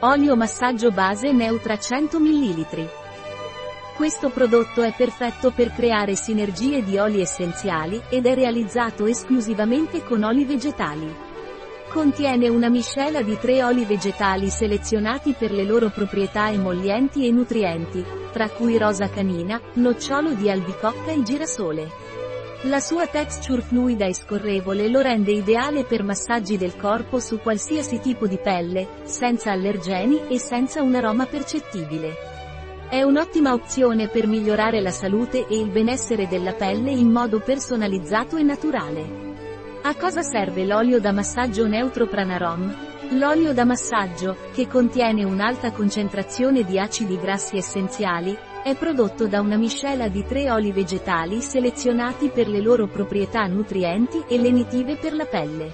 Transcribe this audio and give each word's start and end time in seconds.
Olio 0.00 0.36
massaggio 0.36 0.90
base 0.90 1.32
neutra 1.32 1.78
100 1.78 2.20
ml. 2.20 2.66
Questo 3.96 4.28
prodotto 4.28 4.82
è 4.82 4.92
perfetto 4.94 5.52
per 5.52 5.72
creare 5.72 6.14
sinergie 6.14 6.84
di 6.84 6.98
oli 6.98 7.22
essenziali, 7.22 8.02
ed 8.10 8.26
è 8.26 8.34
realizzato 8.34 9.06
esclusivamente 9.06 10.04
con 10.04 10.22
oli 10.22 10.44
vegetali. 10.44 11.10
Contiene 11.88 12.50
una 12.50 12.68
miscela 12.68 13.22
di 13.22 13.38
tre 13.38 13.64
oli 13.64 13.86
vegetali 13.86 14.50
selezionati 14.50 15.32
per 15.32 15.50
le 15.50 15.64
loro 15.64 15.88
proprietà 15.88 16.50
emollienti 16.50 17.26
e 17.26 17.30
nutrienti, 17.30 18.04
tra 18.32 18.50
cui 18.50 18.76
rosa 18.76 19.08
canina, 19.08 19.58
nocciolo 19.76 20.34
di 20.34 20.50
albicocca 20.50 21.10
e 21.10 21.22
girasole. 21.22 21.90
La 22.62 22.80
sua 22.80 23.06
texture 23.06 23.60
fluida 23.60 24.06
e 24.06 24.14
scorrevole 24.14 24.88
lo 24.88 25.00
rende 25.00 25.30
ideale 25.30 25.84
per 25.84 26.02
massaggi 26.02 26.56
del 26.56 26.74
corpo 26.74 27.20
su 27.20 27.38
qualsiasi 27.38 28.00
tipo 28.00 28.26
di 28.26 28.38
pelle, 28.38 28.88
senza 29.04 29.52
allergeni 29.52 30.26
e 30.28 30.38
senza 30.38 30.80
un 30.80 30.94
aroma 30.94 31.26
percettibile. 31.26 32.14
È 32.88 33.02
un'ottima 33.02 33.52
opzione 33.52 34.08
per 34.08 34.26
migliorare 34.26 34.80
la 34.80 34.90
salute 34.90 35.46
e 35.46 35.58
il 35.58 35.68
benessere 35.68 36.28
della 36.28 36.54
pelle 36.54 36.90
in 36.90 37.10
modo 37.10 37.40
personalizzato 37.40 38.36
e 38.36 38.42
naturale. 38.42 39.24
A 39.82 39.94
cosa 39.94 40.22
serve 40.22 40.64
l'olio 40.64 40.98
da 40.98 41.12
massaggio 41.12 41.66
Neutro 41.66 42.06
Pranarom? 42.06 42.74
L'olio 43.10 43.52
da 43.52 43.64
massaggio, 43.64 44.34
che 44.52 44.66
contiene 44.66 45.24
un'alta 45.24 45.70
concentrazione 45.72 46.64
di 46.64 46.78
acidi 46.78 47.18
grassi 47.18 47.56
essenziali, 47.56 48.36
è 48.66 48.74
prodotto 48.74 49.28
da 49.28 49.40
una 49.40 49.56
miscela 49.56 50.08
di 50.08 50.24
tre 50.24 50.50
oli 50.50 50.72
vegetali 50.72 51.40
selezionati 51.40 52.30
per 52.30 52.48
le 52.48 52.60
loro 52.60 52.88
proprietà 52.88 53.46
nutrienti 53.46 54.24
e 54.26 54.40
lenitive 54.40 54.96
per 54.96 55.14
la 55.14 55.24
pelle. 55.24 55.72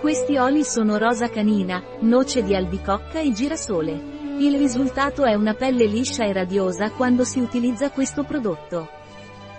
Questi 0.00 0.38
oli 0.38 0.64
sono 0.64 0.96
rosa 0.96 1.28
canina, 1.28 1.82
noce 2.00 2.42
di 2.42 2.56
albicocca 2.56 3.20
e 3.20 3.32
girasole. 3.32 3.92
Il 4.38 4.56
risultato 4.56 5.24
è 5.24 5.34
una 5.34 5.52
pelle 5.52 5.84
liscia 5.84 6.24
e 6.24 6.32
radiosa 6.32 6.90
quando 6.90 7.22
si 7.22 7.38
utilizza 7.38 7.90
questo 7.90 8.24
prodotto. 8.24 8.95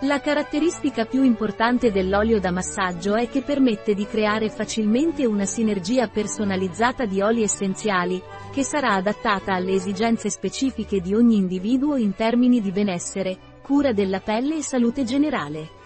La 0.02 0.20
caratteristica 0.20 1.06
più 1.06 1.24
importante 1.24 1.92
dell'olio 1.92 2.40
da 2.40 2.52
massaggio 2.52 3.16
è 3.16 3.28
che 3.28 3.42
permette 3.42 3.96
di 3.96 4.06
creare 4.06 4.48
facilmente 4.52 5.26
una 5.26 5.46
sinergia 5.46 6.08
personalizzata 6.08 7.06
di 7.06 7.20
oli 7.20 7.42
essenziali, 7.42 8.22
che 8.52 8.62
sarà 8.62 8.94
adattata 8.94 9.56
alle 9.56 9.72
esigenze 9.72 10.30
specifiche 10.30 11.02
di 11.02 11.16
ogni 11.16 11.38
individuo 11.38 11.96
in 11.96 12.14
termini 12.14 12.62
di 12.62 12.72
benessere, 12.72 13.56
cura 13.64 13.92
della 13.92 14.20
pelle 14.20 14.58
e 14.58 14.62
salute 14.62 15.04
generale. 15.04 15.77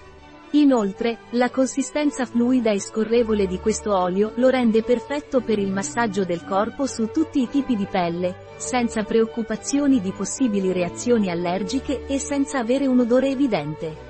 Inoltre, 0.53 1.19
la 1.31 1.49
consistenza 1.49 2.25
fluida 2.25 2.71
e 2.71 2.79
scorrevole 2.81 3.47
di 3.47 3.57
questo 3.57 3.97
olio 3.97 4.33
lo 4.35 4.49
rende 4.49 4.83
perfetto 4.83 5.39
per 5.39 5.59
il 5.59 5.71
massaggio 5.71 6.25
del 6.25 6.43
corpo 6.43 6.85
su 6.85 7.09
tutti 7.09 7.41
i 7.41 7.47
tipi 7.47 7.77
di 7.77 7.87
pelle, 7.89 8.47
senza 8.57 9.03
preoccupazioni 9.03 10.01
di 10.01 10.11
possibili 10.11 10.73
reazioni 10.73 11.29
allergiche 11.29 12.05
e 12.05 12.19
senza 12.19 12.59
avere 12.59 12.85
un 12.85 12.99
odore 12.99 13.29
evidente. 13.29 14.09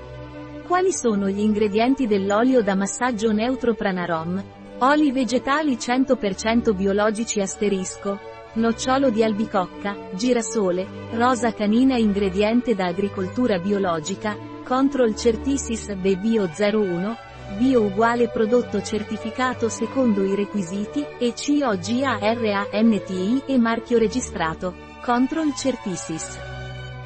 Quali 0.66 0.92
sono 0.92 1.28
gli 1.28 1.40
ingredienti 1.40 2.08
dell'olio 2.08 2.60
da 2.60 2.74
massaggio 2.74 3.30
neutro 3.30 3.74
Pranarom? 3.74 4.42
Oli 4.78 5.12
vegetali 5.12 5.74
100% 5.76 6.74
biologici 6.74 7.40
asterisco, 7.40 8.18
nocciolo 8.54 9.10
di 9.10 9.24
albicocca, 9.24 9.96
girasole, 10.12 10.86
rosa 11.12 11.52
canina 11.54 11.96
ingrediente 11.96 12.74
da 12.74 12.86
agricoltura 12.86 13.58
biologica, 13.58 14.36
Control 14.64 15.16
Certisis 15.16 15.94
B 15.94 16.16
Bio 16.16 16.50
01, 16.56 17.16
Bio 17.58 17.82
uguale 17.82 18.28
prodotto 18.28 18.82
certificato 18.82 19.68
secondo 19.68 20.24
i 20.24 20.34
requisiti, 20.34 21.04
e 21.18 21.32
COGARANTI 21.34 22.22
e 23.46 23.58
marchio 23.58 23.98
registrato. 23.98 24.74
Control 25.02 25.54
Certisis. 25.54 26.38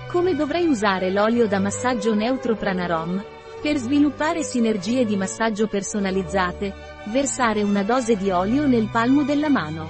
Come 0.09 0.35
dovrei 0.35 0.67
usare 0.67 1.11
l'olio 1.11 1.47
da 1.49 1.59
massaggio 1.59 2.15
neutro 2.15 2.55
Pranarom? 2.55 3.25
Per 3.61 3.77
sviluppare 3.79 4.43
sinergie 4.43 5.05
di 5.05 5.17
massaggio 5.17 5.67
personalizzate, 5.67 6.73
versare 7.07 7.63
una 7.63 7.83
dose 7.83 8.17
di 8.17 8.31
olio 8.31 8.67
nel 8.67 8.89
palmo 8.93 9.23
della 9.23 9.49
mano. 9.49 9.89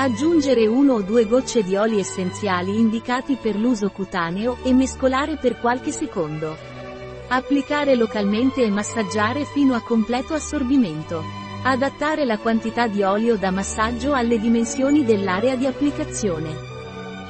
Aggiungere 0.00 0.64
uno 0.68 0.92
o 0.92 1.02
due 1.02 1.26
gocce 1.26 1.64
di 1.64 1.74
oli 1.74 1.98
essenziali 1.98 2.78
indicati 2.78 3.34
per 3.34 3.56
l'uso 3.56 3.90
cutaneo 3.90 4.58
e 4.62 4.72
mescolare 4.72 5.38
per 5.38 5.58
qualche 5.58 5.90
secondo. 5.90 6.56
Applicare 7.26 7.96
localmente 7.96 8.62
e 8.62 8.70
massaggiare 8.70 9.44
fino 9.44 9.74
a 9.74 9.80
completo 9.80 10.34
assorbimento. 10.34 11.20
Adattare 11.64 12.24
la 12.24 12.38
quantità 12.38 12.86
di 12.86 13.02
olio 13.02 13.36
da 13.36 13.50
massaggio 13.50 14.12
alle 14.12 14.38
dimensioni 14.38 15.04
dell'area 15.04 15.56
di 15.56 15.66
applicazione. 15.66 16.54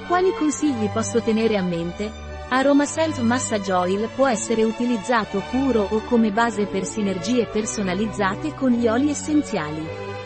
Quali 0.06 0.30
consigli 0.34 0.90
posso 0.90 1.22
tenere 1.22 1.56
a 1.56 1.62
mente? 1.62 2.12
Aroma 2.50 2.84
Self 2.84 3.18
Massage 3.20 3.72
Oil 3.72 4.10
può 4.14 4.26
essere 4.26 4.62
utilizzato 4.64 5.42
puro 5.50 5.88
o 5.88 6.02
come 6.04 6.32
base 6.32 6.66
per 6.66 6.84
sinergie 6.84 7.46
personalizzate 7.46 8.52
con 8.52 8.72
gli 8.72 8.86
oli 8.86 9.08
essenziali. 9.08 10.17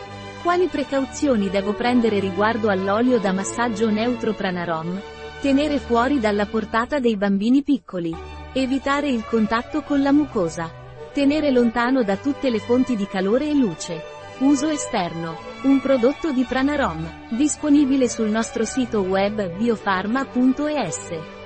Quali 0.42 0.66
precauzioni 0.66 1.50
devo 1.50 1.72
prendere 1.72 2.18
riguardo 2.18 2.68
all'olio 2.68 3.20
da 3.20 3.32
massaggio 3.32 3.90
neutro 3.90 4.32
Pranarom? 4.32 5.00
Tenere 5.40 5.78
fuori 5.78 6.18
dalla 6.18 6.46
portata 6.46 6.98
dei 6.98 7.16
bambini 7.16 7.62
piccoli. 7.62 8.12
Evitare 8.52 9.08
il 9.08 9.24
contatto 9.24 9.82
con 9.82 10.02
la 10.02 10.10
mucosa. 10.10 10.68
Tenere 11.12 11.52
lontano 11.52 12.02
da 12.02 12.16
tutte 12.16 12.50
le 12.50 12.58
fonti 12.58 12.96
di 12.96 13.06
calore 13.06 13.50
e 13.50 13.54
luce. 13.54 14.02
Uso 14.38 14.66
esterno. 14.66 15.38
Un 15.62 15.80
prodotto 15.80 16.32
di 16.32 16.42
Pranarom. 16.42 17.28
Disponibile 17.28 18.08
sul 18.08 18.28
nostro 18.28 18.64
sito 18.64 19.02
web 19.02 19.56
biofarma.es. 19.56 21.41